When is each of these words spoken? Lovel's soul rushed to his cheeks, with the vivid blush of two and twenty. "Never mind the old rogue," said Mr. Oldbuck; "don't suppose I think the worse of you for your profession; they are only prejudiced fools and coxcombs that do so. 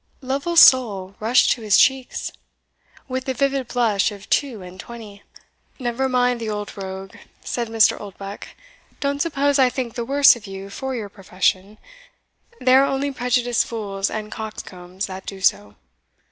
Lovel's 0.21 0.61
soul 0.61 1.13
rushed 1.19 1.51
to 1.51 1.61
his 1.61 1.77
cheeks, 1.77 2.31
with 3.07 3.25
the 3.25 3.35
vivid 3.35 3.67
blush 3.67 4.11
of 4.11 4.27
two 4.31 4.63
and 4.63 4.79
twenty. 4.79 5.21
"Never 5.77 6.09
mind 6.09 6.41
the 6.41 6.49
old 6.49 6.75
rogue," 6.75 7.15
said 7.41 7.67
Mr. 7.67 7.99
Oldbuck; 8.01 8.47
"don't 8.99 9.21
suppose 9.21 9.59
I 9.59 9.69
think 9.69 9.93
the 9.93 10.03
worse 10.03 10.35
of 10.35 10.47
you 10.47 10.71
for 10.71 10.95
your 10.95 11.07
profession; 11.09 11.77
they 12.59 12.73
are 12.73 12.83
only 12.83 13.11
prejudiced 13.11 13.67
fools 13.67 14.09
and 14.09 14.31
coxcombs 14.31 15.05
that 15.05 15.27
do 15.27 15.39
so. 15.39 15.75